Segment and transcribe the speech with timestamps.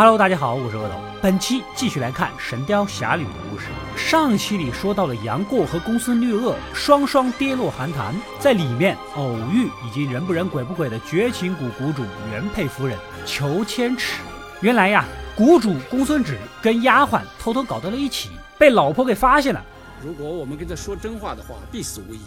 [0.00, 0.94] Hello，大家好，我是阿斗。
[1.20, 3.66] 本期继续来看《神雕侠侣》的故事。
[3.94, 12.96] 上期里说到了杨过和公孙绿萼双双跌落寒潭，在里面偶遇已经人不人鬼不鬼的绝情谷谷主原配夫人
[13.26, 14.22] 裘千尺。
[14.62, 15.04] 原来呀，
[15.36, 19.62] 谷主公孙止跟丫鬟偷偷搞到了一起，被老婆给发现了。
[20.02, 22.20] 如果我们跟他说真话的话，必死无疑。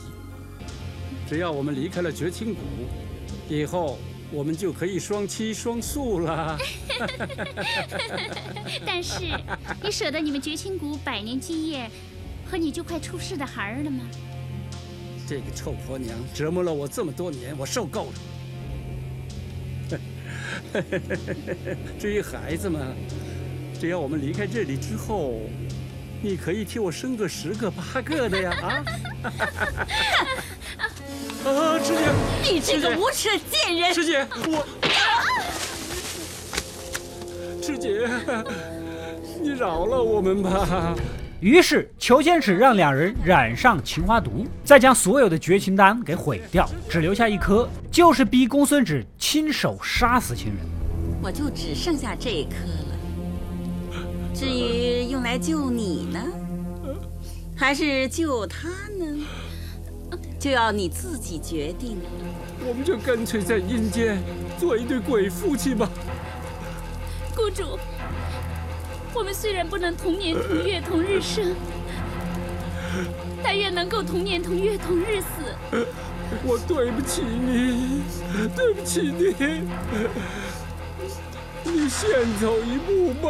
[1.28, 2.62] 只要我们离开了绝情谷，
[3.50, 3.98] 以后。
[4.34, 6.58] 我们就可以双栖双宿了。
[8.86, 9.26] 但是，
[9.82, 11.88] 你舍得你们绝情谷百年基业
[12.50, 14.04] 和你就快出世的孩儿了吗？
[15.27, 20.00] 这个臭婆娘折磨了我这么多年，我受够了。
[22.00, 22.96] 至于孩子们，
[23.80, 25.41] 只要我们离开这里之后，
[26.22, 28.52] 你可以替我生个十个八个的呀！
[28.62, 28.84] 啊！
[31.46, 32.00] 啊，师姐！
[32.44, 33.94] 你这个无耻的贱人！
[33.94, 34.66] 师姐，我，
[37.62, 38.10] 师姐，
[39.41, 40.94] 你饶了我们吧。
[41.40, 50.57] 于是裘千尺让两人染上情花毒，再将所有的绝情丹给毁掉，只留下一颗，就是逼公孙止亲手杀死情人。
[51.22, 54.00] 我就只剩下这一颗了。
[54.34, 56.20] 至于用来救你呢，
[57.55, 59.26] 还是救他呢？
[60.44, 61.98] 就要你自己决定。
[62.68, 64.22] 我们就干脆在阴间
[64.59, 65.90] 做一对鬼夫妻吧。
[67.34, 67.80] 谷主，
[69.13, 71.56] 我们虽然不能同年同月同日生，
[73.41, 75.28] 但愿能够同年同月同日死。
[76.44, 78.02] 我对不起你，
[78.53, 79.34] 对不起你。
[81.63, 82.09] 你先
[82.41, 83.30] 走一步吧。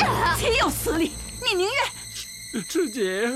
[0.00, 0.34] 啊！
[0.38, 1.12] 岂有此理！
[1.46, 1.97] 你宁愿……
[2.68, 3.30] 赤姐，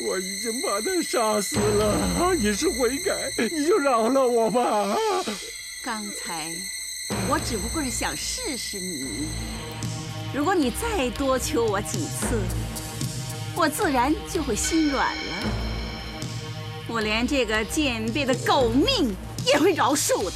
[0.00, 2.34] 我已经把他杀死了。
[2.34, 4.96] 你是悔改，你就饶了我吧。
[5.82, 6.54] 刚才
[7.28, 9.28] 我只不过是想试试你，
[10.34, 12.38] 如果你再多求我几次，
[13.56, 15.22] 我自然就会心软了。
[16.86, 19.16] 我连这个贱婢的狗命
[19.46, 20.32] 也会饶恕的。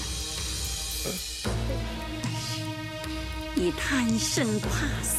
[1.05, 2.59] 但是
[3.55, 4.69] 你贪生怕
[5.03, 5.19] 死。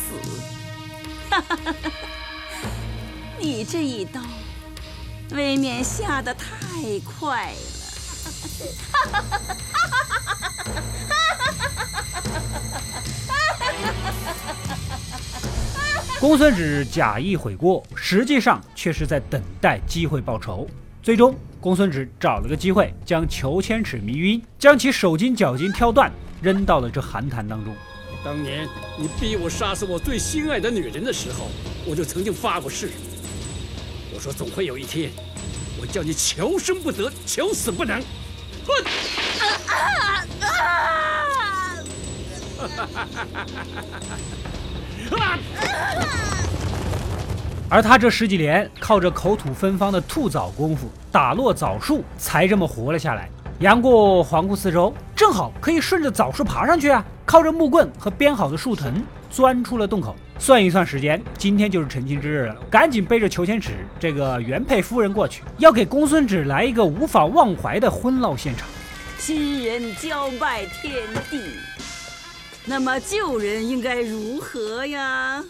[1.30, 1.74] 哈哈哈！
[3.42, 4.20] 你这一刀，
[5.32, 7.58] 未免下得太快了。
[8.92, 9.56] 哈哈哈！
[16.20, 20.68] 公孙止假意悔过，实际上却是在等待机会报仇。
[21.02, 26.12] 最终，公孙止找了个机会，将裘千尺迷晕，将其手筋脚筋挑断，
[26.42, 27.74] 扔到了这寒潭当中。
[28.22, 28.68] 当年
[28.98, 31.48] 你逼我杀死我最心爱的女人的时候，
[31.86, 32.90] 我就曾经发过誓。
[34.20, 35.10] 说总会有一天，
[35.82, 38.02] 我叫你求生不得，求死不能。
[38.66, 38.84] 混！
[47.70, 53.30] 而他这十几年靠着口吐芬芳的吐枣功夫打落枣树，才这么活了下来。
[53.60, 57.06] 杨过环顾四周，正好可以顺着枣树爬上去啊！
[57.26, 60.16] 靠着木棍和编好的树藤，钻出了洞口。
[60.38, 68.68] 算一算时间，今天就是成亲之日了，赶紧背着裘千尺这个原配夫人过去，要给公孙止来一个无法忘怀的婚闹现场。
[69.18, 70.94] 新人交拜天
[71.30, 71.42] 地，
[72.66, 75.44] 那么旧人应该如何呀？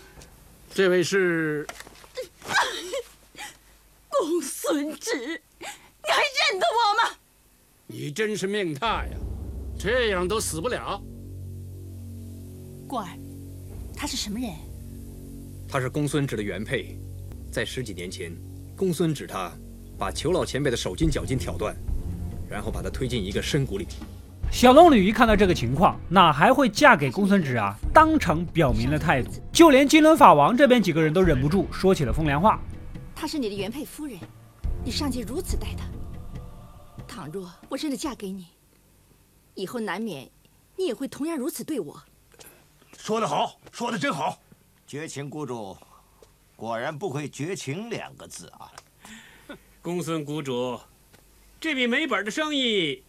[0.73, 1.67] 这位是
[4.09, 5.15] 公孙止，
[5.59, 5.65] 你
[6.07, 7.15] 还认得我吗？
[7.85, 9.11] 你真是命大呀，
[9.77, 10.99] 这样都死不了。
[12.87, 13.07] 过儿，
[13.99, 14.49] 他是什么人？
[15.67, 16.97] 他是公孙止的原配，
[17.51, 18.31] 在十几年前，
[18.73, 19.51] 公孙止他
[19.97, 21.75] 把裘老前辈的手筋脚筋挑断，
[22.49, 23.85] 然后把他推进一个深谷里。
[24.49, 27.75] 小龙女一看到这个情况，哪还会嫁给公孙止啊？
[27.93, 32.57] 当场表明了态度，就连金轮法王这边几个人都忍不住说起了风凉话。
[33.13, 34.17] 她是你的原配夫人，
[34.81, 35.83] 你尚且如此待她。
[37.05, 38.47] 倘若我真的嫁给你，
[39.55, 40.29] 以后难免
[40.77, 42.01] 你也会同样如此对我。
[42.97, 44.39] 说得好，说得真好。
[44.85, 45.77] 绝情谷主
[46.55, 48.71] 果然不愧“绝情”两个字啊！
[49.81, 50.79] 公孙谷主，
[51.59, 53.03] 这笔没本的生意，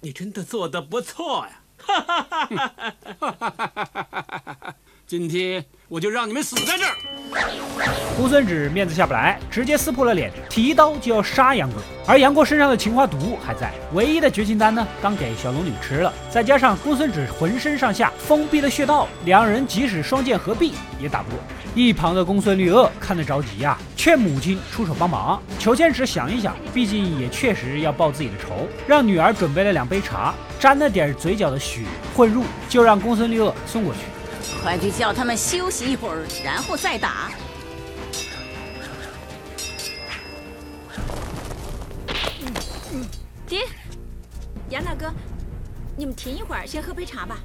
[0.00, 1.60] 你真的做得不错呀！
[1.78, 4.76] 哈哈哈哈哈哈！
[5.06, 6.94] 今天我就让你们死在这儿！
[8.16, 11.78] 公孙止面子下不来，直接撕破了脸，提刀就要杀杨过。
[12.06, 16.10] 而杨过身上的情花毒还在，唯一的绝情丹呢，刚给小龙女吃了。
[16.30, 21.38] 再加上公孙止浑身上下封闭了穴道，两人即使双剑合璧也打不过。
[21.74, 25.42] 一旁的公孙绿萼看得着急呀，劝母亲出手帮忙。
[25.58, 31.82] 裘千尺想一想，毕竟也确实要报自己的仇，让女儿准备了两杯茶，沾了点嘴角的血
[32.16, 34.00] 混入，就让公孙绿萼送过去。
[34.62, 37.30] 快去叫他们休息一会儿，然后再打。
[43.46, 43.60] 爹，
[44.70, 45.12] 杨大哥，
[45.96, 47.38] 你们停一会儿，先喝杯茶吧。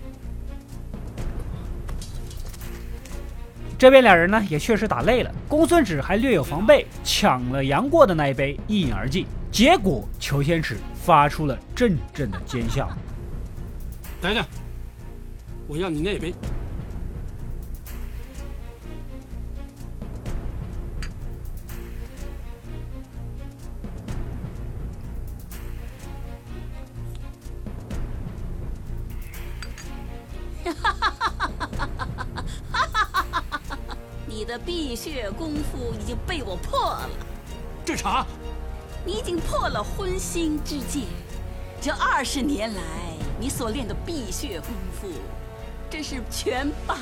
[3.77, 9.25] 这边两人呢也确实打累了，公孙止还略有防备，抢了杨过的那一杯一饮而尽。
[9.51, 12.89] 结果裘千尺发出了阵阵的奸笑。
[14.21, 14.45] 等等，
[15.67, 16.33] 我要你那杯。
[34.49, 37.07] 的碧血功夫已经被我破了，
[37.85, 38.25] 这茶，
[39.05, 41.01] 你已经破了荤腥之戒。
[41.79, 42.81] 这二十年来，
[43.39, 44.69] 你所练的碧血功
[44.99, 45.07] 夫，
[45.87, 46.95] 真是全白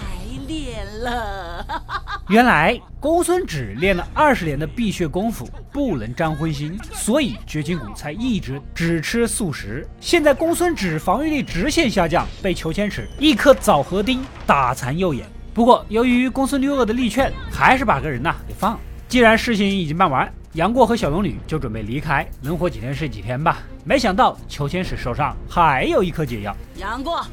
[0.45, 1.65] 练了。
[2.27, 9.87] 原来公孙止练了二十年的碧血功夫，不能沾荤腥，所以绝情谷才一直只吃素食。
[10.01, 15.25] 现在公孙止防御力直线下降，被裘千尺一颗枣核钉打残右眼。
[15.57, 18.79] 不过，由于公孙绿萼的力劝，还是把个人呐给放了。
[19.09, 23.63] 既然事情已经办完，杨过和小龙女就准备离开，能活几天是几天吧。
[23.83, 26.55] 没想到裘千尺手上还有一颗解药。
[26.75, 27.25] 杨过，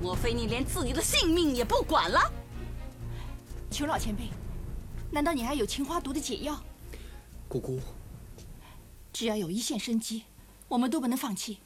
[0.00, 2.18] 莫非你连自己的性命也不管了？
[3.70, 4.30] 裘老前辈，
[5.10, 6.58] 难道你还有青花毒的解药？
[7.48, 7.78] 姑姑，
[9.12, 10.22] 只要有一线生机，
[10.68, 11.58] 我们都不能放弃。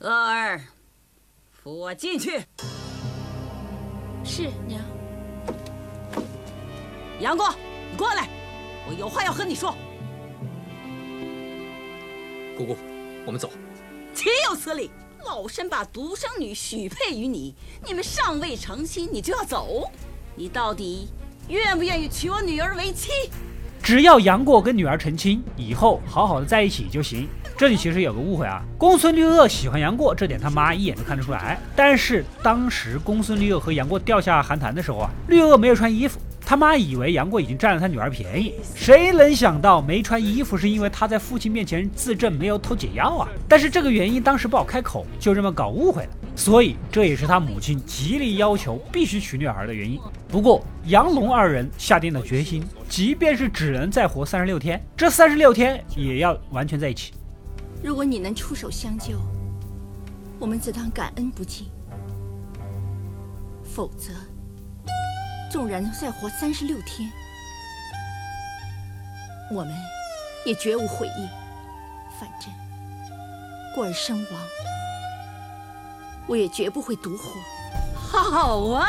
[0.00, 0.60] 恶儿，
[1.52, 2.40] 扶我进去。
[4.24, 4.82] 是娘。
[7.20, 7.54] 杨过，
[7.90, 8.28] 你过来，
[8.88, 9.74] 我有话要和你说。
[12.56, 12.76] 姑姑，
[13.24, 13.50] 我们走。
[14.14, 14.90] 岂有此理！
[15.24, 17.54] 老身把独生女许配于你，
[17.86, 19.90] 你们尚未成亲，你就要走？
[20.34, 21.08] 你到底
[21.48, 23.10] 愿不愿意娶我女儿为妻？
[23.82, 27.28] 只要杨过跟女儿成亲，以后好好的在一起就行。
[27.58, 31.58] 这里其实有个误会啊，公孙绿萼喜欢杨过，这点他妈一眼就看得出来。
[31.74, 36.20] 但是当时公孙绿萼和杨过掉下寒潭的时候啊，绿萼没有穿衣服，
[36.52, 38.52] 他妈以为杨过已经占了他女儿便宜。
[38.74, 43.28] 谁能想到没穿衣服是因为他在父亲面前自证没有偷解药啊？
[43.48, 46.10] 但是这个原因当时不好开口，就这么搞误会了。
[46.36, 49.98] 所以这也是他母亲极力要求必须娶女儿的原因。
[50.28, 57.14] 不过杨龙二人下定了决心，即便是只能再活三十六天，这三十六天也要完全在一起。
[57.82, 59.18] 如果你能出手相救，
[60.38, 61.64] 我们自当感恩不尽；
[63.64, 64.12] 否则，
[65.52, 67.12] 纵然再活三十六天，
[69.50, 69.74] 我们
[70.46, 71.28] 也绝无悔意。
[72.18, 72.50] 反正
[73.74, 74.40] 过儿身亡，
[76.26, 77.38] 我也绝不会独活。
[78.02, 78.88] 好啊，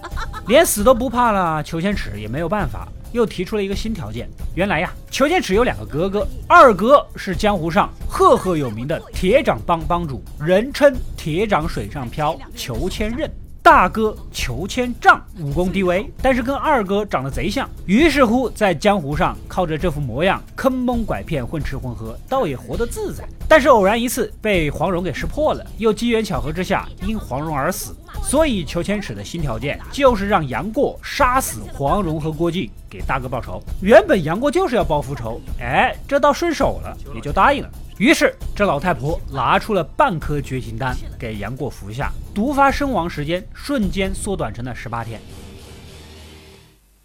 [0.48, 2.88] 连死都不怕了，裘千尺也没有办法。
[3.12, 4.28] 又提出了一个新条件。
[4.54, 13.28] 原来呀，裘千尺有两个哥哥，二哥是江湖上赫赫有名的铁掌帮帮主，人称铁掌水上漂裘千仞；
[13.68, 17.68] 大哥裘千丈武功低微，但是跟二哥长得贼像。
[17.84, 23.28] 于是乎，在江湖上靠着这副模样，坑蒙拐骗，混吃混喝，倒也活得自在。
[23.46, 27.94] 但是偶然一次被黄蓉给识破了，又机缘巧合之下因黄蓉而死。
[28.22, 33.62] 所以裘千尺的新条件就是让杨过杀死黄蓉和郭靖，给大哥报仇。
[33.82, 37.68] 原本杨过就是要报复仇，哎，这倒顺手了，也就答应了。
[37.98, 45.20] 于是这老太婆拿出了半颗绝情丹给杨过服下，毒发身亡时间瞬间缩短成了十八天。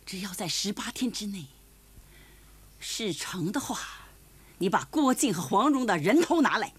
[0.06, 1.46] 只要在十八天之内
[2.80, 3.80] 事成的话，
[4.60, 6.74] 你把郭靖和黄蓉的人头拿来，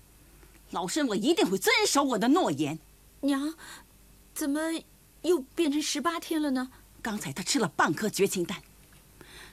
[0.71, 2.79] 老身我一定会遵守我的诺言。
[3.23, 3.55] 娘。
[4.33, 4.61] 怎么
[5.23, 6.71] 又变成十八天了呢？
[7.01, 8.63] 刚才他吃了半颗绝情丹，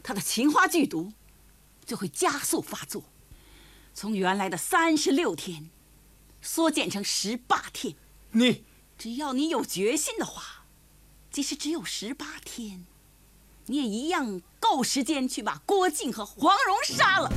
[0.01, 1.13] 他的情花剧毒
[1.85, 3.03] 就会加速发作，
[3.93, 5.69] 从原来的三十六天
[6.41, 7.95] 缩减成十八天。
[8.31, 8.63] 你
[8.97, 10.63] 只要你有决心的话，
[11.29, 12.85] 即使只有十八天，
[13.65, 17.31] 你也一样够时间去把郭靖和黄蓉杀了。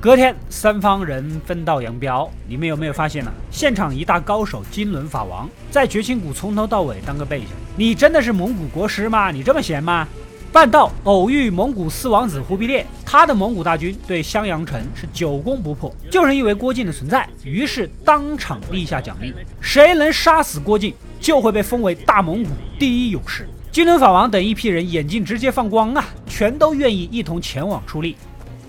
[0.00, 2.30] 隔天，三方人分道扬镳。
[2.46, 3.32] 你们有没有发现呢？
[3.50, 7.48] 现场一大高手金轮法王在绝情谷从头到尾当个背景。
[7.76, 9.30] 你真的是蒙古国师吗？
[9.32, 10.06] 你这么闲吗？
[10.52, 23.46] 半道偶遇蒙古四王子忽必烈，他的蒙古大军对襄阳城是久攻不破，就是因为郭靖的存在，于是当场立下奖励，谁能杀死郭靖，就会被封为大蒙古第一勇士。
[23.70, 28.16] 金轮法王等一批人眼睛直接放光啊，全都愿意一同前往出力。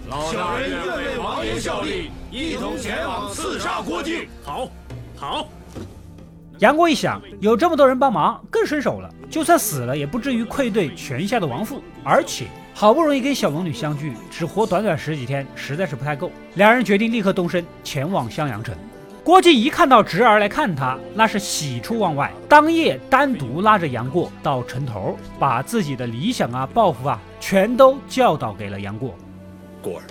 [0.10, 4.28] 老人愿为王爷效力，一同前往刺杀郭靖。
[4.44, 4.70] 好，
[5.16, 5.48] 好。
[6.60, 9.14] 杨过一想，有这么多人帮忙，更伸手了。
[9.30, 11.84] 就算死了，也不至于愧对泉下的王父。
[12.04, 16.32] 而且好不容易跟小龙女相聚，只活短短十几天，实在是不太够。
[16.56, 18.76] 两人决定立刻动身前往襄阳城。
[19.24, 22.32] 郭靖一看到侄儿来看他，那是喜出望外。
[22.50, 29.14] 当夜单独拉着杨过到城头，把自己的理想啊、抱负啊，全都教导给了杨过。
[29.80, 30.04] 过儿，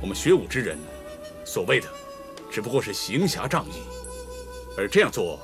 [0.00, 0.78] 我们学武之人，
[1.44, 1.86] 所谓的
[2.50, 3.82] 只不过是行侠仗义。
[4.76, 5.38] 而这样做，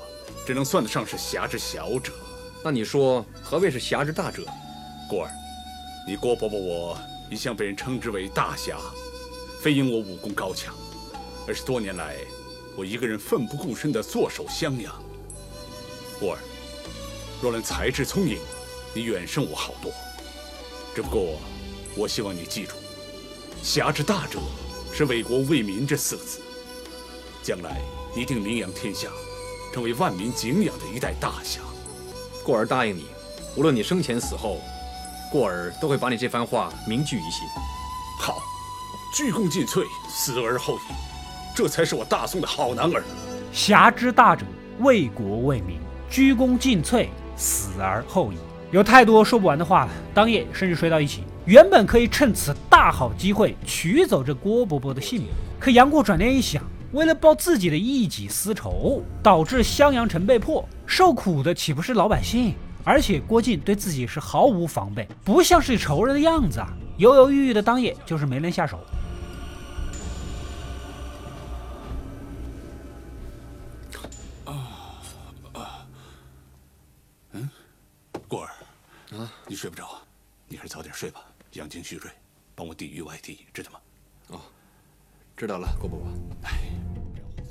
[0.45, 2.11] 只能算得上是侠之小者。
[2.63, 4.43] 那你说何谓是侠之大者？
[5.09, 5.31] 过儿，
[6.07, 8.77] 你郭伯伯我一向被人称之为大侠，
[9.61, 10.73] 非因我武功高强，
[11.47, 12.15] 而是多年来
[12.75, 14.93] 我一个人奋不顾身地坐守襄阳。
[16.19, 16.39] 过儿，
[17.41, 18.37] 若论才智聪颖，
[18.93, 19.91] 你远胜我好多。
[20.95, 21.39] 只不过，
[21.95, 22.75] 我希望你记住，
[23.63, 24.39] 侠之大者
[24.91, 26.41] 是为国为民这四个字，
[27.43, 27.79] 将来。
[28.15, 29.07] 一定名扬天下，
[29.73, 31.61] 成为万民敬仰的一代大侠。
[32.43, 33.05] 过儿答应你，
[33.55, 34.59] 无论你生前死后，
[35.31, 37.47] 过儿都会把你这番话铭记于心。
[38.19, 38.41] 好，
[39.15, 40.93] 鞠躬尽瘁，死而后已，
[41.55, 43.03] 这才是我大宋的好男儿。
[43.53, 44.45] 侠之大者，
[44.79, 48.37] 为国为民，鞠躬尽瘁，死而后已。
[48.71, 49.91] 有太多说不完的话了。
[50.13, 56.63] 当夜甚至睡到一起，原本可以趁此大好机会取走这郭伯伯的性命，可杨过转念一想。
[56.91, 62.55] 为了报自己的一己私仇，导致襄阳城被破，受苦的岂不是老百姓？
[62.83, 66.73] 而且郭靖对自己是毫无防备，不像是仇人的样子啊！
[66.97, 68.79] 犹犹豫豫的当夜，就是没能下手。
[74.45, 74.51] 啊
[75.53, 75.85] 啊，
[77.33, 77.47] 嗯，
[78.27, 78.49] 过儿，
[79.15, 80.01] 啊，你睡不着啊？
[80.47, 81.21] 你还是早点睡吧，
[81.53, 82.09] 养精蓄锐，
[82.55, 83.79] 帮我抵御外敌，知道吗？
[85.39, 85.41] 哦。
[85.41, 86.07] 知道了，郭伯伯。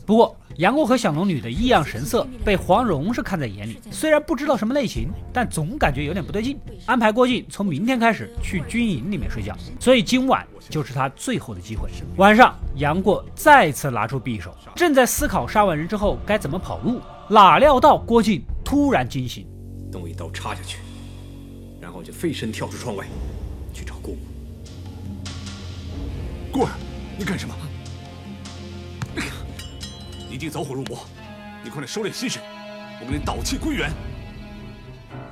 [0.04, 6.59] 不过杨过和小龙女的异样神色被黄蓉是看在眼里，虽然不知道什么类型，但总感觉有点不对劲。
[6.87, 11.90] 安排郭靖从明天开始去军营里面睡觉，所以今晚就是他最后的机会。
[12.16, 19.47] 晚上，杨过再次拿出匕首，正在思考杀完人之后该怎么跑路，哪料到郭靖突然惊醒，
[19.92, 20.78] 等我一刀插下去，
[21.83, 23.07] 然后就飞身跳出窗外
[23.75, 24.21] 去找郭母。
[26.50, 26.73] 过儿，
[27.18, 27.54] 你干什么？
[30.38, 30.97] 已经走火入魔，
[31.64, 32.40] 你快点收敛心神，
[33.00, 33.90] 我们得倒气归元。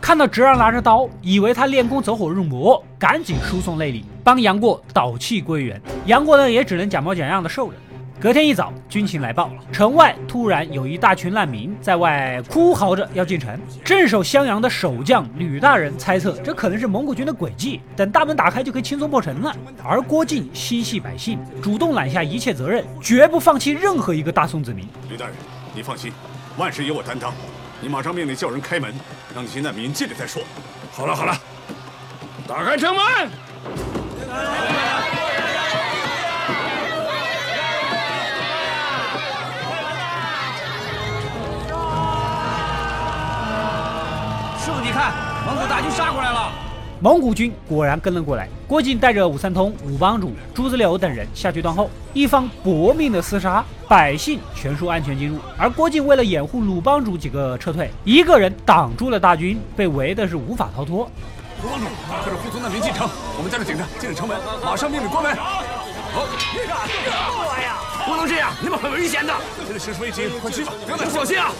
[0.00, 5.80] 看到侄儿拿着刀，以为他练功走火入魔，赶紧输送内力，帮杨过倒气归元。
[6.06, 7.74] 杨过呢，也只能假模假样的受着。
[8.18, 13.58] 隔天一早，军情来报，城外突然有一大群难民在外哭嚎着要进城。
[13.84, 19.54] 镇守襄阳的守将吕大人猜测，这可能是蒙古军的诡计，等大门打开就可以轻松破城了。
[19.84, 24.88] 而郭靖心系百姓，主动揽下一切责任，绝不放弃任何一个大宋子民。
[25.10, 25.34] 吕大人，
[25.74, 26.10] 你放心，
[26.56, 27.34] 万事由我担当。
[27.82, 28.90] 你马上命令叫人开门，
[29.34, 30.42] 让那些难民进来再说。
[30.90, 31.38] 好了好了，
[32.48, 33.04] 打开城门。
[44.90, 45.12] 看，
[45.46, 46.50] 蒙古大军杀过来了！
[46.98, 48.48] 蒙古军果然跟了过来。
[48.66, 55.38] 郭靖带着武三通、武帮主、朱子柳等人下去断后，一方搏命的厮杀，百姓全数安全进入。
[55.58, 61.08] 而郭靖为了掩护鲁帮主几个撤退，一个人挡住了大军，被围的是无法逃脱。
[61.62, 65.36] 鲁帮主，快点护送难民进城，我们在这顶着，进了城门，马上命令关门。
[65.36, 66.24] 好，
[68.06, 69.34] 不能这样，你们很危险的。
[69.66, 71.52] 现在形势危急，快去吧，要小心啊！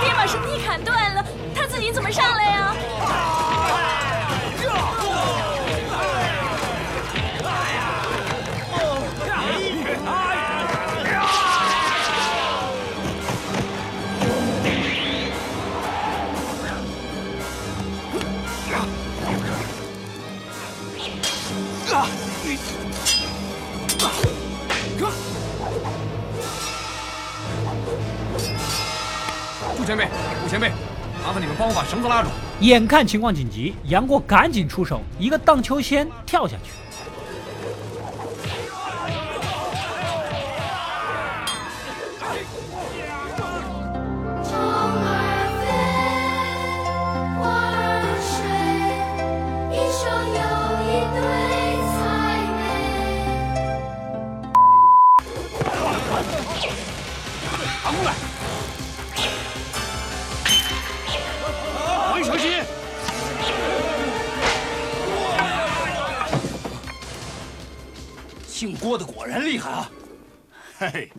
[0.00, 2.74] 别把绳梯砍断了，他自己怎么上来呀？
[29.86, 30.08] 前辈，
[30.42, 30.68] 顾前辈，
[31.24, 32.28] 麻烦你们帮我把绳子拉住。
[32.60, 36.72] 眼看情况紧急，杨过赶紧出手，一个荡秋千跳下去。
[68.74, 69.90] 郭的果然厉害啊！
[70.78, 71.12] 嘿嘿，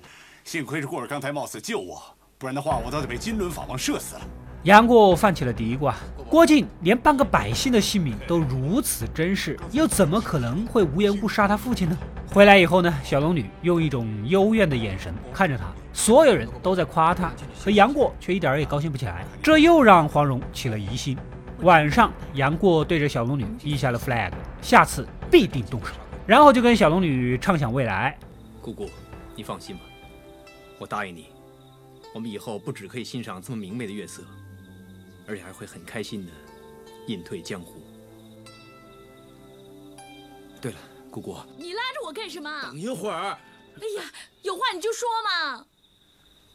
[0.44, 2.02] 幸亏是过儿刚才冒死救我，
[2.38, 4.22] 不然的话我早得被金轮法王射死了。
[4.64, 5.96] 杨过犯起了嘀咕啊！
[6.30, 11.98] 郭靖连半个百姓的性命都如此珍视，又怎么可能会无缘无故杀他父亲呢？
[12.34, 17.32] 回来以后呢，小龙女用一种幽怨的眼神看着他，所有人都在夸他，
[17.64, 21.18] 可杨过却一点也高兴不起来，这又让黄蓉起了疑心。
[21.62, 25.94] 晚上，杨过对着小龙女立下了 flag，下次必定动手，
[26.28, 28.20] 然后就跟小龙女畅想未来。
[28.62, 28.90] 姑姑，
[29.34, 29.84] 你放心吧，
[30.78, 31.28] 我答应你，
[32.14, 34.22] 我们以后不只可以欣赏这么明媚的月色。
[35.26, 36.32] 而且还会很开心的
[37.08, 37.82] 隐退江湖。
[40.62, 40.78] 对了，
[41.10, 42.62] 姑姑，你拉着我干什么？
[42.62, 43.38] 等一会儿。
[43.76, 45.66] 哎呀，有话你就说嘛。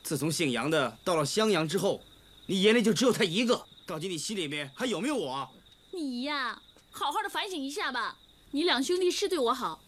[0.02, 2.02] 自从姓杨的到了襄阳之后，
[2.46, 5.48] 你眼里就只有他一个，到底你心里面还有没有我？
[5.92, 6.60] 你呀，
[6.90, 8.18] 好好的反省一下吧。
[8.52, 9.82] 你两兄弟是对我好，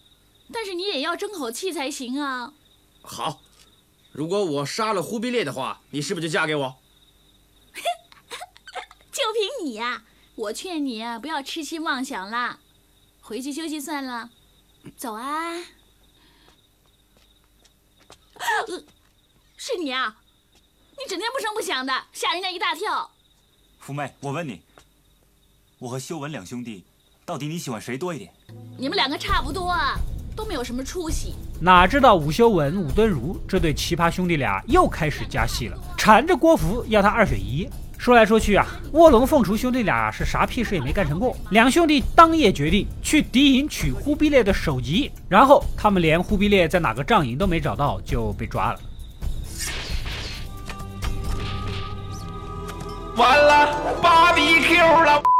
[0.52, 2.52] 但是你也要争口气才行啊。
[3.02, 3.40] 好，
[4.12, 6.76] 如果我杀了忽必烈的话，你是不是就嫁给我？
[9.12, 10.04] 就凭你呀！
[10.35, 12.59] 我劝你啊，不要痴心妄想了，
[13.21, 14.30] 回去休息算了。
[14.97, 15.62] 走啊！
[19.56, 20.16] 是你啊！
[20.92, 23.11] 你整天不声不响的，吓人家一大跳。
[23.78, 24.62] 福妹，我问你，
[25.78, 26.85] 我和修文两兄弟，
[27.26, 28.31] 到底你喜欢谁多一点？
[28.76, 29.99] 你们两个差不多啊，
[30.37, 31.35] 都没有什么出息。
[31.59, 37.66] 哪知道武修文、武敦儒这对奇葩兄弟俩又开始加戏了，缠着郭芙要他二选一。
[37.97, 41.35] 说来说去啊，卧龙凤雏兄弟俩是啥屁事也没干成过。
[41.49, 48.81] 两兄弟当夜决定去敌营取忽必烈的首级，然后他们连忽必烈在哪个帐营都没找到就被抓了。
[53.16, 55.33] 完了，芭比 Q 了。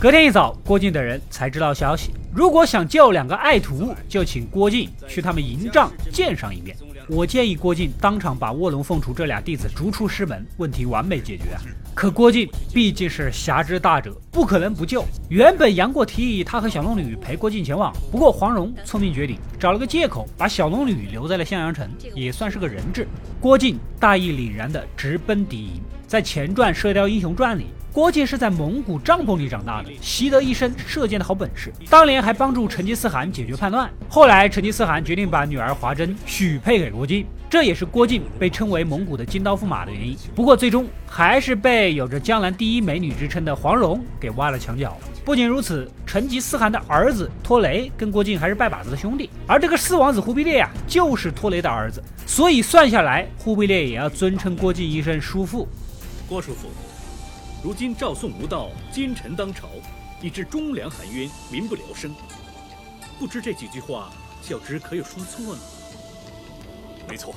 [0.00, 6.74] 隔天一早，郭靖等人才知道消息，如果想救两个爱徒，就请郭靖去他们营帐见上一面。
[7.06, 11.60] 我建议郭靖当场把卧龙凤雏这俩弟子逐出师门，问题完美解决啊！
[11.94, 15.04] 可郭靖毕竟是侠之大者，不可能不救。
[15.28, 23.06] 原本杨过提议他和小龙女陪郭靖前往，不过黄蓉聪明绝顶，找了个借口把小龙女留在了襄阳城，也算是个人质。
[23.38, 25.82] 郭靖大义凛然地直奔敌营。
[26.10, 31.72] 在前传《射雕英雄传》里，郭靖是在蒙古帐篷里长大的，习得一身射箭的好本事。
[31.88, 33.88] 当年还帮助成吉思汗解决叛乱。
[34.08, 40.16] 后来成吉思汗决定把女儿华珍许配给郭靖，这也是郭靖被称为蒙古的金刀驸马的原因。
[40.34, 44.98] 不过最终还是被有着江南第一美女之称的黄蓉给挖了墙角。
[45.24, 52.02] 不仅如此，成吉思汗的儿子托雷跟郭靖还是拜把子的兄弟，而这个四王子忽必烈呀，就是托雷的儿子。
[52.26, 55.68] 所以算下来，忽必烈也要尊称郭靖一声叔父。
[56.30, 56.68] 郭叔父，
[57.60, 59.68] 如今赵宋无道，奸臣当朝，
[60.22, 62.14] 以致忠良含冤，民不聊生。
[63.18, 65.60] 不知这几句话，小侄可有说错呢？
[67.08, 67.34] 没错，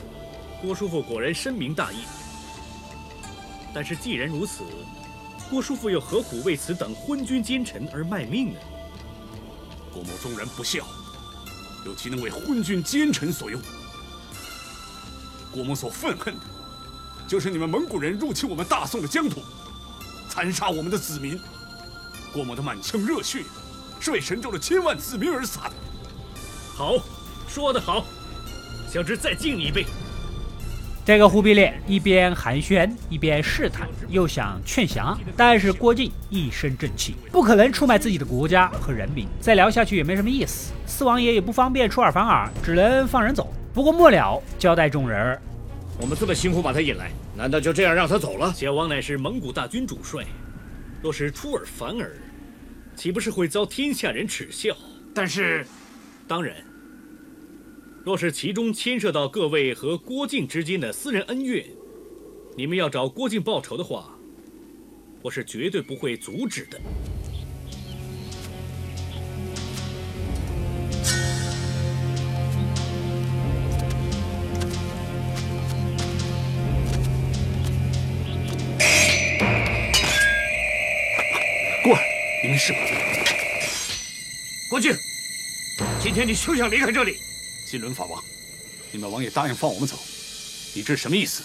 [0.61, 2.03] 郭叔父果然深明大义。
[3.73, 4.63] 但是既然如此，
[5.49, 8.59] 郭叔父又何苦为此等昏君奸臣而卖命呢？
[9.91, 10.85] 郭某纵然不孝，
[11.83, 13.59] 又岂能为昏君奸臣所用？
[15.51, 16.41] 郭某所愤恨的。
[17.27, 19.41] 就是你们蒙古人入侵我们大宋的疆土，
[20.29, 21.39] 残杀我们的子民。
[22.33, 23.43] 郭某的满腔热血，
[23.99, 25.73] 是为神州的千万子民而洒的。
[26.75, 26.95] 好，
[27.47, 28.03] 说得好，
[28.89, 29.85] 小侄再敬你一杯。
[31.05, 39.27] 这个忽必烈一边寒暄，一边试探，又想劝降，但是郭靖一身正气，不可能出卖自己的国家和人民。
[39.39, 43.53] 再聊下去也没什么意思，四王爷也不方便出尔反尔，只能放人走。
[43.73, 45.39] 不过末了交代众人。
[46.01, 48.51] 我们这么辛苦把他引来，难道就这样让他走了？
[48.53, 50.25] 小王乃是蒙古大军主帅，
[51.01, 52.17] 若是出尔反尔，
[52.95, 54.75] 岂不是会遭天下人耻笑？
[55.13, 55.65] 但是，
[56.27, 56.57] 当然，
[58.03, 61.63] 若是其中牵涉到各位和郭靖之间的私人恩怨，
[62.57, 64.13] 你们要找郭靖报仇的话，
[65.21, 66.81] 我是绝对不会阻止的。
[82.53, 82.77] 没事吧？
[84.69, 84.95] 郭靖，
[85.99, 87.17] 今天你休想离开这里！
[87.65, 88.23] 金轮法王，
[88.91, 89.95] 你们王爷答应放我们走，
[90.75, 91.41] 你这是什么意思？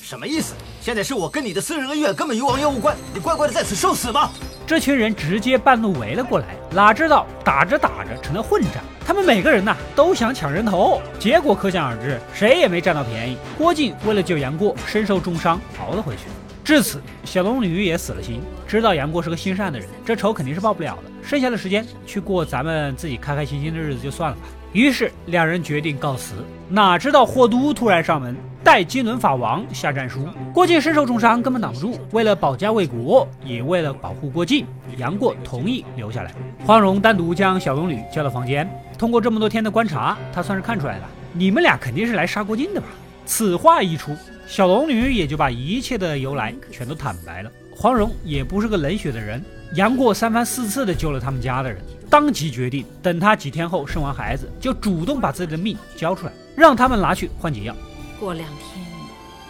[0.00, 0.54] 什么意思？
[0.80, 4.30] 现在是我跟你的私人恩怨，根本与王爷无关，你乖乖的在此受死吧！
[4.64, 13.36] 这群人直接半路围了过来，哪知道打着打着成了混战，他们每个人呐都想抢人头，结果可想而知，谁也没占到便宜。
[13.58, 16.22] 郭靖为了救杨过，身受重伤逃了回去。
[16.64, 21.10] 至此，小龙女也死了心，知道杨过是个心善的人，这仇肯定是报不了的。
[21.20, 24.42] 剩下的时间去过咱们自己开开心心的日子就算了吧。
[24.72, 26.34] 于是两人决定告辞。
[26.68, 30.26] 哪知道霍都突然上门，带金轮法王下战书。
[30.54, 31.98] 郭靖身受重伤，根本挡不住。
[32.12, 34.64] 为了保家卫国，也为了保护郭靖，
[34.96, 36.32] 杨过同意留下来。
[36.64, 42.86] 黄蓉单独将小龙女叫到房间，通过这么多天的观察，他算是看出来了，你们俩肯定是来杀郭靖的吧？
[43.26, 44.16] 此话一出，
[44.52, 47.50] 小龙女也就把一切的由来全都坦白了。
[47.74, 49.42] 黄蓉也不是个冷血的人，
[49.76, 51.82] 杨过三番四次的救了他们家的人。
[52.10, 57.74] 当即决定，等他几天后生完孩子，就主动把自己的命交出来，让他们拿去换解药。
[58.20, 58.86] 过两天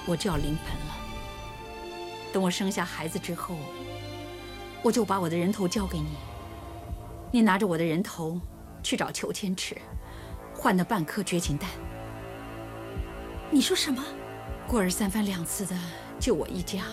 [0.06, 0.94] 我就要临盆了，
[2.32, 3.56] 等我生下孩子之后，
[4.82, 6.10] 我就把我的人头交给你。
[7.32, 8.40] 你拿着我的人头
[8.84, 9.76] 去找裘千尺，
[10.54, 11.68] 换那半颗绝情丹。
[13.50, 14.00] 你说什么？
[14.72, 15.76] 过儿三番两次的
[16.18, 16.84] 救我一家，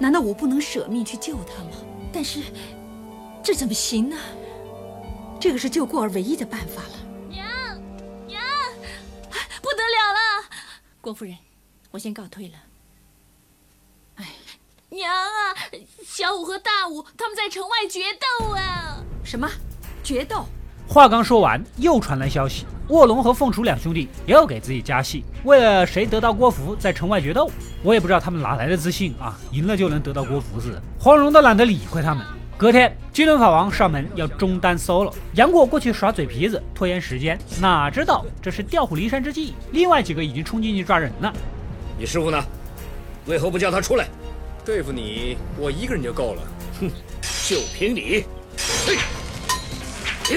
[0.00, 1.76] 难道我不能舍命去救他吗？
[2.12, 2.42] 但是
[3.40, 4.16] 这怎么行呢？
[5.38, 6.98] 这个是救过儿唯一的办法了。
[7.28, 7.46] 娘，
[8.26, 8.42] 娘，
[9.62, 10.50] 不得了了！
[11.00, 11.38] 郭夫人，
[11.92, 12.54] 我先告退了。
[14.16, 14.30] 哎，
[14.88, 15.54] 娘啊，
[16.04, 18.00] 小五和大五他们在城外决
[18.40, 19.00] 斗啊！
[19.22, 19.48] 什么？
[20.02, 20.46] 决斗？
[20.88, 27.50] 话刚说完，又传来消息，卧龙和凤雏两兄弟又给自己加戏，为了谁得到郭芙，在城外决斗。
[27.82, 30.82] 我也不知道他们哪来的自信啊，赢了就能得到郭芙似的。
[30.98, 32.24] 黄蓉都懒得理会他们。
[32.58, 37.38] 隔天，金轮法王上门要中单 solo，杨过过去耍嘴皮子，拖延时间。
[37.60, 41.32] 哪知道这是调虎离山之计，另外几个已经冲进去抓人了。
[41.98, 42.44] 你师傅呢？
[43.26, 44.06] 为何不叫他出来？
[44.64, 46.42] 对付你，我一个人就够了。
[46.80, 46.90] 哼，
[47.48, 48.24] 就凭你！
[48.86, 48.96] 嘿，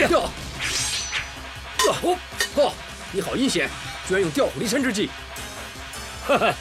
[0.09, 0.23] 哟，
[1.91, 2.17] 哦，
[2.55, 2.73] 哦，
[3.11, 3.69] 你好阴险，
[4.07, 5.09] 居然用调虎离山之计！
[6.27, 6.53] 哈哈，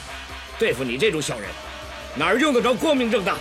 [0.58, 1.48] 对付你这种小人，
[2.14, 3.36] 哪儿用得着光明正大？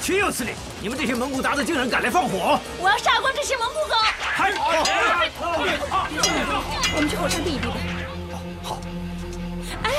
[0.00, 0.52] 岂有此理！
[0.80, 2.58] 你们这些蒙古鞑子竟然敢来放火！
[2.78, 3.94] 我要杀光这些蒙古狗！
[4.20, 4.50] 还
[6.94, 7.74] 我们去后山避一避吧。
[8.62, 8.78] 好。
[9.82, 9.90] 哎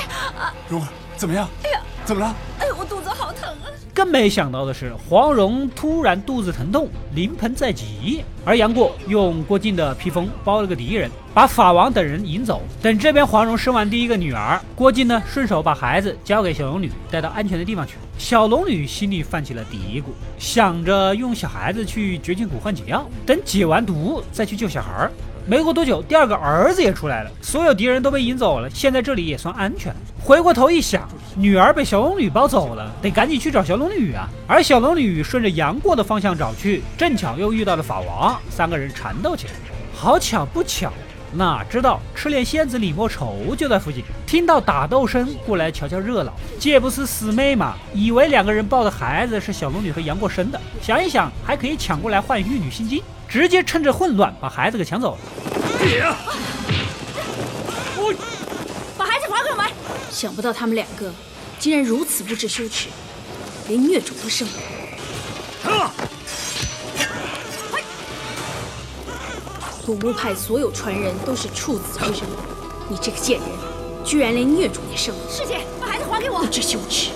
[0.41, 0.53] 啊！
[0.67, 1.47] 蓉儿，怎么样？
[1.63, 1.78] 哎呀，
[2.09, 2.35] 怎么了？
[2.57, 3.69] 哎，我肚子好疼啊！
[3.93, 8.23] 更没想到的是，黄蓉突然肚子疼痛，临盆在即。
[8.43, 12.63] 而杨过用郭靖的披风包了个敌人，把法王等人引走。
[12.81, 17.93] 等这边黄蓉生完第一个女儿，郭靖呢顺手把孩子交给小龙女，带到安全的地方去。
[18.17, 20.05] 小龙女心里泛起了嘀咕，
[20.39, 25.07] 想着用小孩子去绝情谷换解药，等解完毒再去救小孩。
[25.45, 29.93] 没过多久，第二个儿子也出来了，所有敌人都被引走了，现在这里也算安全。
[30.21, 34.29] 回过头一想，女儿被小龙女抱走了，得赶紧去找小龙女啊。
[34.47, 39.53] 而小龙女顺着杨过的方向找去，正巧又遇到了法王，三个人缠斗起来。
[39.95, 40.93] 好巧不巧，
[41.33, 46.33] 哪知道赤练仙子李莫愁就在附近，听到打斗声过来瞧瞧热闹。
[46.59, 53.01] 这不是师妹嘛，以为两个人抱的孩子是小龙女和杨过生的，想一想还可以抢过来换玉女心经。
[53.27, 55.19] 直接趁着混乱把孩子给抢走了。
[58.97, 59.67] 把孩子还给我们！
[60.09, 61.13] 想不到他们两个
[61.59, 62.87] 竟然如此不知羞耻，
[63.67, 64.53] 连虐主都生了。
[69.89, 72.27] 古墓派所有传人都是处子之身，
[72.87, 73.49] 你这个贱人，
[74.05, 75.21] 居然连孽种也生了！
[75.27, 76.41] 师姐，把孩子还给我！
[76.41, 77.09] 不知羞耻！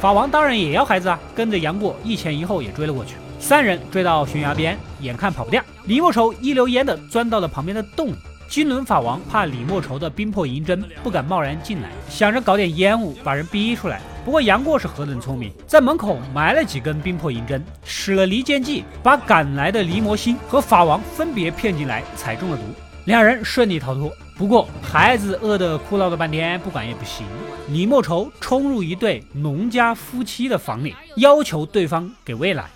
[0.00, 3.16] 法王当然也要孩子啊，跟着杨过一前一后也追了过去。
[3.38, 8.16] 三人追到悬崖边，眼看跑不掉，李莫愁一溜烟的钻到了旁边的洞里。
[8.48, 14.00] 金轮法王怕李莫愁的冰魄银针，不敢贸然进来，想着搞点烟雾把人逼出来。
[14.26, 22.64] 不过杨过是何等聪明，在门口埋了几根冰魄银针，使了离间计，把赶来的离魔星和法王分别骗进来，踩中了毒，
[23.04, 24.12] 两人顺利逃脱。
[24.36, 27.24] 不过孩子饿得哭闹了半天，不管也不行。
[27.68, 32.68] 李莫愁冲入一对农家夫妻的房里，要求对方给喂奶。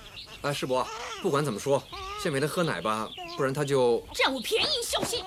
[0.43, 0.87] 哎，师伯，
[1.21, 1.83] 不管怎么说，
[2.23, 5.19] 先给他喝奶吧，不然他就占我便宜小心！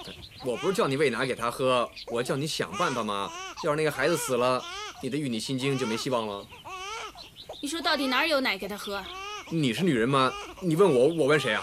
[0.45, 3.29] 我不是叫你喂奶给他喝，我叫你想办法嘛。
[3.65, 4.63] 要是那个孩子死了，
[5.03, 6.47] 你的玉女心经就没希望了。
[7.61, 9.03] 你说到底哪有奶给他喝？
[9.49, 10.31] 你是女人吗？
[10.61, 11.61] 你问我，我问谁啊？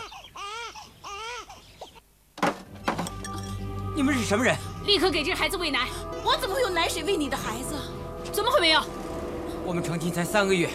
[3.97, 4.55] 你们是什么人？
[4.85, 5.89] 立刻给这个孩子喂奶！
[6.23, 7.75] 我怎么会有奶水喂你的孩子？
[8.31, 8.83] 怎么会没有？
[9.65, 10.69] 我们成亲才三个月，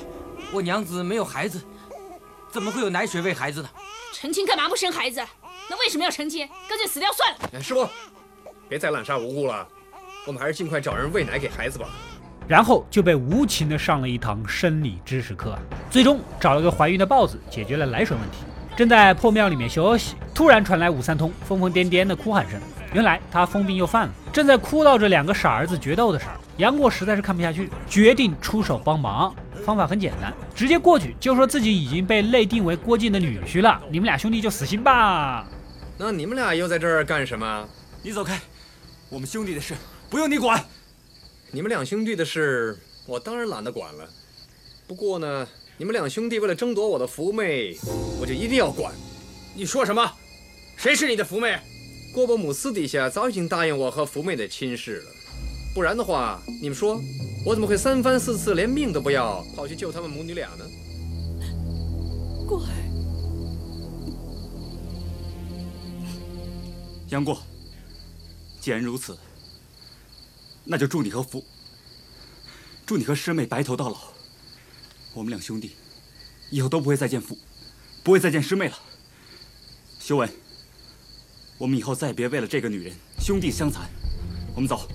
[0.52, 1.62] 我娘子没有孩子。
[2.50, 3.70] 怎么会有奶水喂孩子呢？
[4.12, 5.24] 成亲干嘛不生孩子？
[5.70, 6.50] 那为什么要成亲？
[6.68, 7.38] 干脆死掉算了。
[7.54, 7.88] 哎，师傅，
[8.68, 9.68] 别再滥杀无辜了，
[10.26, 11.88] 我们还是尽快找人喂奶给孩子吧。
[12.48, 15.58] 然后就被无情的上了一堂生理知识课，
[15.90, 18.38] 最终找了个怀孕的豹子解决了奶水问题。
[18.76, 22.60] 正在破庙里面休息，突然传来武三通疯疯癫癫的哭喊声。
[22.94, 26.36] 原来他疯病又犯了，正在哭闹着两个傻儿子决斗的事儿。
[26.58, 29.34] 杨过实在是看不下去，决定出手帮忙。
[29.66, 35.46] 方法很简单，直接过去就说自己已经被内定为郭靖的女婿了，你们俩兄弟就死心吧。
[35.98, 37.68] 那你们俩又在这儿干什么？
[38.04, 38.40] 你走开，
[39.10, 39.74] 我们兄弟的事
[40.10, 40.64] 不用你管。
[41.56, 44.10] 你们两兄弟的事，我当然懒得管了。
[44.86, 47.78] 不过呢，你们两兄弟为了争夺我的福妹，
[48.20, 48.94] 我就一定要管。
[49.56, 50.12] 你说什么？
[50.76, 51.58] 谁是你的福妹？
[52.14, 55.06] 郭伯母私底下早已经答应我和福妹的亲事了。
[55.74, 57.00] 不然的话，你们说，
[57.46, 60.66] 我怎么会三番四次连命都不要，跑去救他们母女俩呢？
[62.46, 62.68] 过儿，
[67.12, 67.42] 杨过，
[68.60, 69.18] 既然如此，
[70.66, 71.46] 那就祝你和福，
[72.86, 73.98] 祝你和师妹白头到老。
[75.14, 75.76] 我们两兄弟
[76.50, 77.38] 以后都不会再见父，
[78.04, 78.74] 不会再见师妹了。
[80.00, 80.30] 修文，
[81.60, 83.88] 我们以后再也别为了这个女人兄弟相残。
[84.56, 84.88] 我们走。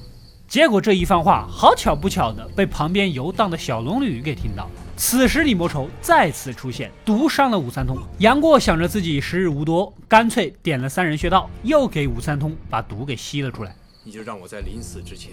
[0.48, 4.70] 结果这一番话，好巧不巧的被旁边游荡的小龙女给听到了。
[4.96, 7.96] 此时李莫愁再次出现，毒伤了武三通。
[8.18, 13.76] 杨过想着自己时日无多，干脆点了三人穴道，又给武三通把毒给吸了出来。
[14.02, 15.30] 你就让我在临死之前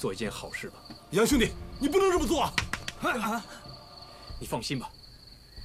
[0.00, 0.76] 做一件好事吧。
[1.10, 2.54] 杨兄弟，你不能这么做啊！
[4.40, 4.90] 你放心吧，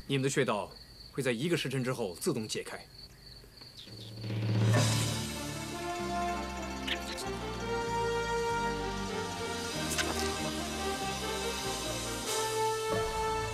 [0.06, 0.70] 你们的穴道
[1.14, 2.78] 会在一个时辰之后自动解开。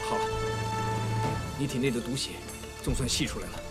[0.09, 0.25] 好了，
[1.59, 2.31] 你体内的毒血
[2.83, 3.61] 总算吸出来了，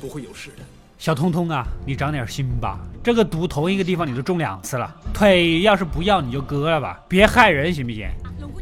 [0.00, 0.64] 不会有事的。
[0.98, 2.76] 小通通啊，你长点心吧！
[3.04, 8.08] 这个毒同一个地方你都中两次了，腿要是不要你就割了吧，别害人行不行？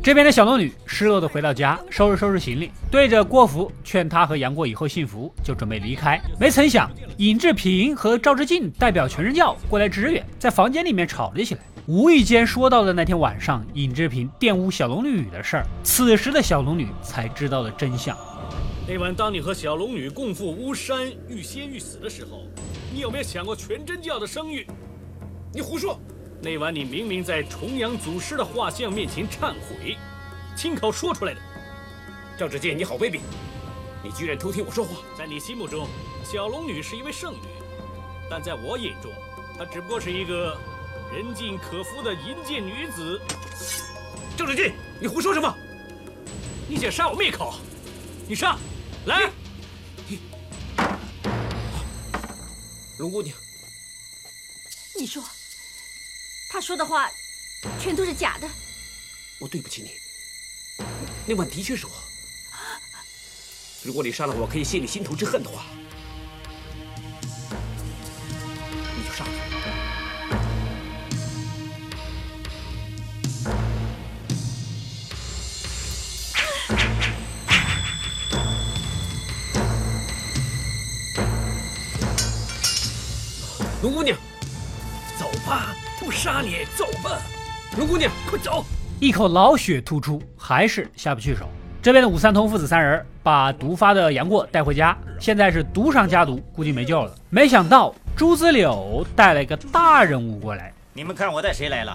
[0.03, 6.21] 这边的小龙女失落的回到家，收拾收拾行李，对着郭芙劝他和杨过以后幸福，就准备离开。
[6.39, 11.63] 没曾想，尹志平和赵志敬代表全真教过来支援，在房间里面吵了起来。
[11.87, 18.15] 无意间说到了那天晚上尹志平玷污小龙女的事儿，此时的小龙女才知道了真相。
[18.89, 22.45] 那晚，当你和小龙女共赴巫山，欲仙欲死的时候，
[22.95, 24.65] 你有没有想过全真教的声誉？
[25.53, 25.99] 你胡说！
[26.41, 29.97] 那晚你明明在重阳祖师的画像面前忏悔，
[30.57, 31.41] 亲口说出来的。
[32.39, 33.19] 赵志健，你好卑鄙！
[34.05, 34.99] 你居然偷听我说话！
[35.19, 35.89] 在你心目中，
[36.23, 37.39] 小龙女是一位圣女，
[38.31, 39.11] 但在我眼中，
[39.59, 40.57] 她只不过是一个
[41.13, 43.21] 人尽可夫的淫贱女子。
[44.37, 45.53] 赵志健，你胡说什么？
[46.69, 47.55] 你想杀我灭口？
[48.29, 48.57] 你上！
[49.07, 49.31] 来，
[52.99, 53.37] 龙姑娘，
[54.99, 55.23] 你说，
[56.51, 57.09] 他说的话
[57.81, 58.51] 全都是假的。
[59.39, 60.85] 我对不起你，
[61.25, 61.93] 那晚的确是我。
[63.85, 65.67] 如果你杀了我可以泄你心头之恨的话，
[86.75, 87.21] 走吧。
[87.77, 88.65] 龙姑娘，快走！
[88.99, 91.47] 一口老血吐出，还是下不去手。
[91.83, 97.15] 这边的武三通父子三人把毒发的杨过带回家，现在是毒上加毒，估计没救了。
[97.31, 101.93] 没想到朱子柳带了一个大人物过来，你们看我带谁来了？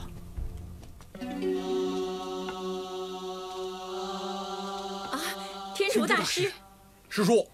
[5.12, 5.19] 啊，
[5.75, 6.51] 天竺大师，
[7.10, 7.45] 师叔，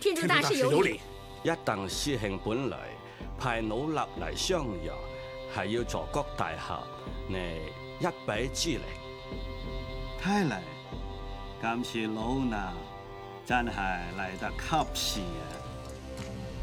[0.00, 1.00] 天竺大师有礼。
[1.42, 2.78] 一鄧師兄本来
[3.38, 4.92] 派老衲来襄陽，
[5.54, 6.80] 係要助谷大俠
[7.32, 7.38] 呢
[8.00, 8.80] 一臂之力。
[10.22, 10.56] 睇嚟
[11.60, 12.56] 今次老衲
[13.46, 13.70] 真係
[14.18, 15.44] 嚟得及時啊！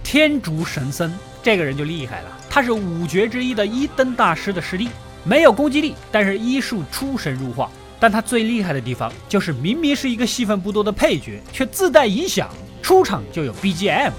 [0.04, 4.90] 天竺神僧这个人就厉害了，他是五绝之一的一灯大师的师弟，
[5.24, 7.72] 没有攻击力，但是医术出神入化。
[8.00, 12.50] 但他最厉害的地方就是明明是一个戏份不多的配角，却自带影响，
[12.82, 14.12] 出场就有 BGM。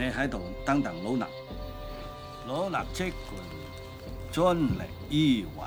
[0.00, 1.26] 你喺度等等老衲，
[2.46, 3.42] 老衲即管
[4.32, 5.64] 盡力依為。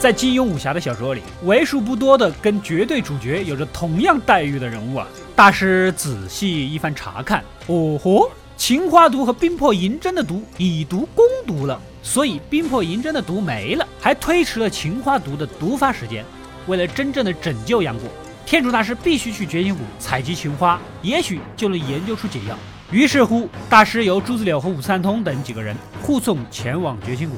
[0.00, 5.06] 在金庸武侠的小说里，为数不多的跟绝对主角有着同样待遇的人物啊！
[5.36, 16.24] 大师仔细一番查看，哦豁，情花毒和冰魄银针的毒以毒攻毒了，所以冰魄银针的毒没了，还推迟了情花毒的毒发时间。
[16.66, 18.08] 为了真正的拯救杨过，
[18.46, 22.56] 天竺大师必须去绝情谷采集情花，也许就能研究出解药。
[22.90, 27.36] 于是乎，大师由朱子柳和武三通等几个人护送前往绝情谷。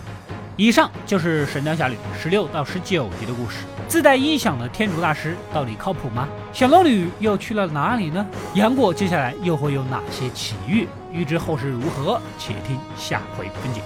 [0.57, 3.57] 以上就是《神雕侠侣》十六到十九集的故事。
[3.89, 6.29] 自带音响的天竺大师到底靠谱吗？
[6.53, 8.25] 小龙女又去了哪里呢？
[8.55, 10.87] 杨过接下来又会有哪些奇遇？
[11.13, 13.81] 欲知后事如何，且听下回分解。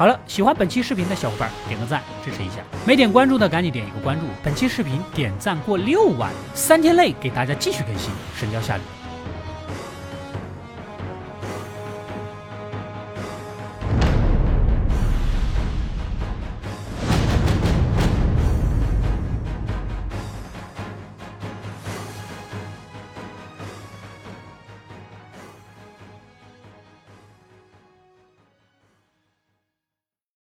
[0.00, 4.24] 好了，喜欢本期视频的小伙伴点个赞支持一下，没点关注的赶紧点一个关注。
[4.42, 8.82] 本期视频点赞过六万，三天内给大家继续更新《神雕侠侣》。